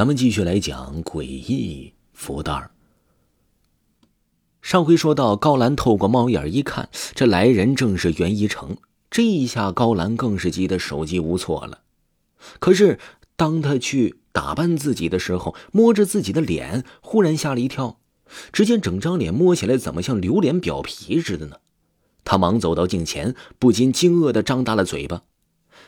[0.00, 2.70] 咱们继续来讲诡异福袋。
[4.62, 8.78] 上回说到，高兰透过猫眼一看，这来人正是袁一成。
[9.10, 11.80] 这一下，高兰更是急得手足无措了。
[12.58, 12.98] 可是，
[13.36, 18.00] 当他去打扮自己的时候，摸着自己的脸，忽然吓了一跳。
[18.54, 21.56] 只见整张脸摸起来，怎么像榴莲表皮似的呢？
[22.24, 25.24] 他忙走到镜前，不禁惊愕的张大了嘴巴。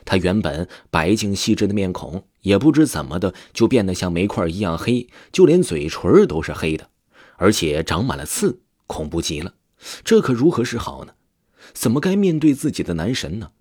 [0.05, 6.89] 他原本白净细致的面孔，也不知怎么的就变得像煤块一样黑，就连嘴唇都是黑的，
[7.37, 9.55] 而且长满了刺，恐怖极了。
[10.05, 11.15] 这可如何是好呢？
[11.73, 13.53] 怎么该面对自己的男神呢？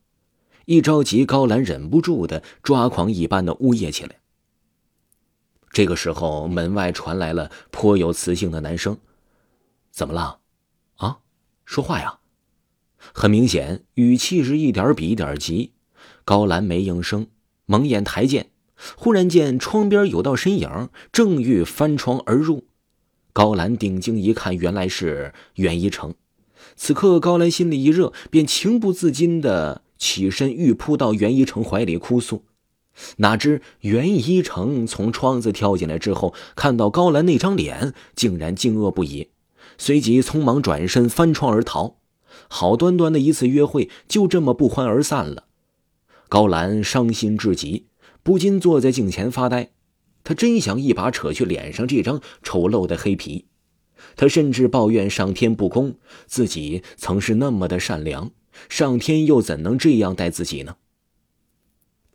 [0.65, 4.17] 一着急，高兰忍不住的抓狂一般的呜咽起来。
[5.71, 8.97] 这个时候，门外传来了颇有磁性的男声
[9.89, 10.39] ：“怎么了？
[10.97, 11.19] 啊，
[11.65, 12.19] 说话呀！”
[13.13, 15.73] 很明显，语气是一点比一点急。
[16.23, 17.27] 高兰没应声，
[17.65, 18.51] 蒙眼抬见，
[18.95, 22.65] 忽然见窗边有道身影，正欲翻窗而入。
[23.33, 26.13] 高兰定睛一看，原来是袁一成。
[26.75, 32.43] 此刻，高兰心里一热，便情不自禁的起身欲扑到袁一成怀里哭诉。
[33.17, 39.29] 哪知袁一成从窗子跳进来之后，看到高兰那张脸，竟然惊愕不已，
[39.77, 41.95] 随即匆忙转身翻窗而逃。
[42.47, 45.45] 好端端的一次约会，就这么不欢而散了。
[46.31, 47.87] 高兰伤心至极，
[48.23, 49.71] 不禁坐在镜前发呆。
[50.23, 53.47] 他真想一把扯去脸上这张丑陋的黑皮。
[54.15, 58.31] 他甚至抱怨上天不公，自己曾是那么的善良，
[58.69, 60.77] 上天又怎能这样待自己呢？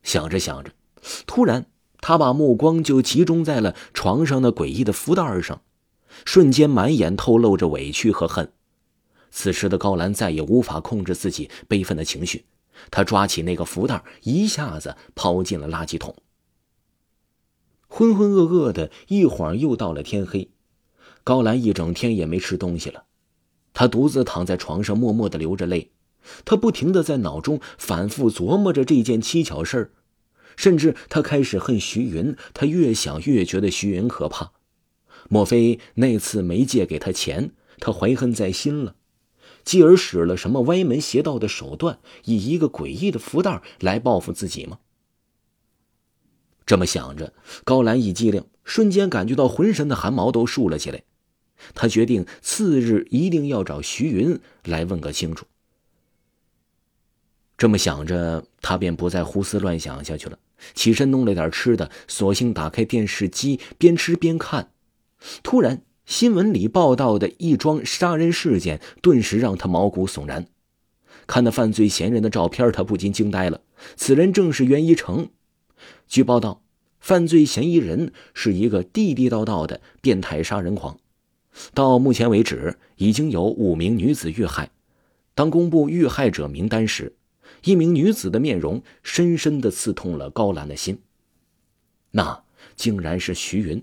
[0.02, 0.70] 想着想着，
[1.26, 1.66] 突然
[2.00, 5.60] 他把目光就集中在了床上那诡异的福袋上，
[6.24, 8.50] 瞬间满眼透露着委屈和恨。
[9.30, 12.46] 此时的高兰再也无法控制自己悲愤的情绪。
[12.90, 16.14] 他抓起那个福袋，一下子抛进了垃圾桶。
[17.88, 20.50] 浑浑噩噩的，一晃又到了天黑。
[21.22, 23.04] 高兰一整天也没吃东西了，
[23.72, 25.92] 他独自躺在床上，默默的流着泪。
[26.44, 29.90] 他不停的在脑中反复琢磨着这件蹊跷事儿，
[30.56, 32.36] 甚至他开始恨徐云。
[32.52, 34.52] 他越想越觉得徐云可怕，
[35.28, 38.96] 莫非那次没借给他钱，他怀恨在心了？
[39.66, 44.78] 继而使了什么歪门邪道的手段，以一个诡异的福袋来报复自己吗？
[46.64, 47.34] 这么想着，
[47.64, 51.02] 高兰一激灵，瞬间感觉到浑身的汗毛都竖了起来。
[51.74, 55.44] 他决定次日一定要找徐云来问个清楚。
[57.58, 60.38] 这么想着，他便不再胡思乱想下去了，
[60.74, 64.70] 起身弄了点吃的，索性打开电视机，边吃边看。
[65.42, 65.82] 突然。
[66.06, 70.46] 新闻里报道的一桩杀人事件，顿时让他毛骨悚然。
[71.26, 73.60] 看那犯罪嫌疑人的照片，他不禁惊呆了。
[73.96, 75.30] 此人正是袁一成。
[76.06, 76.62] 据报道，
[77.00, 80.96] 犯罪嫌疑人是一个地地道道的变态杀人狂。
[81.74, 84.70] 到目前为止，已经有五名女子遇害。
[85.34, 87.16] 当公布遇害者名单时，
[87.64, 91.00] 一名女子的面容深深的刺痛了高兰的心。
[92.12, 92.44] 那
[92.76, 93.82] 竟然是徐云。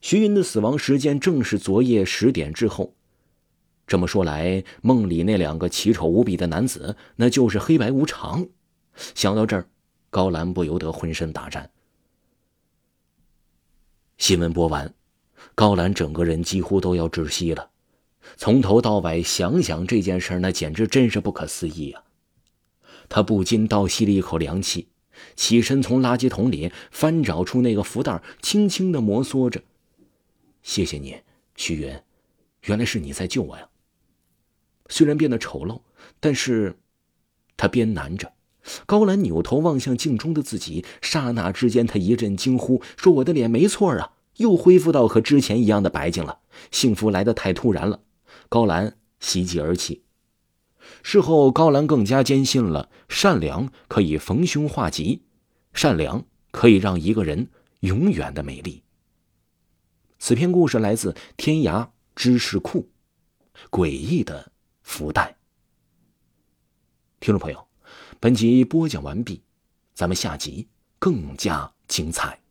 [0.00, 2.94] 徐云的死亡时间正是昨夜十点之后。
[3.86, 8.46] 这么说来，梦里那两个奇丑无比的男子，那就是黑白无常。
[9.14, 9.66] 想到这儿，
[10.08, 11.70] 高兰不由得浑身打颤。
[14.18, 14.94] 新闻播完，
[15.54, 17.70] 高兰整个人几乎都要窒息了。
[18.36, 22.04] 从头到尾想想这件事，那简直真是不可思议啊！
[23.08, 24.88] 他不禁倒吸了一口凉气，
[25.34, 29.60] 起身从垃圾桶里翻找出那个福袋，轻轻的摩挲着。
[30.62, 31.20] 谢谢你，
[31.56, 32.00] 徐云，
[32.66, 33.68] 原来是你在救我呀。
[34.88, 35.80] 虽然变得丑陋，
[36.20, 36.78] 但是，
[37.56, 38.32] 他边难着。
[38.86, 46.38] 高兰扭头望向镜中的自己，刹那之间，他一阵惊呼，说：“我的脸没错啊，又恢复到和之前一样的白净了。
[46.70, 48.02] 幸福来得太突然了。”
[48.48, 50.04] 高兰喜极而泣。
[51.02, 55.22] 事后，高兰更加坚信了：善良可以逢凶化吉，
[55.72, 57.48] 善良可以让一个人
[57.80, 58.82] 永远的美丽。
[60.24, 62.88] 此篇故事来自天涯知识库，
[63.72, 65.36] 诡异的福袋。
[67.18, 67.66] 听众朋友，
[68.20, 69.42] 本集播讲完毕，
[69.94, 70.68] 咱们下集
[71.00, 72.41] 更加精彩。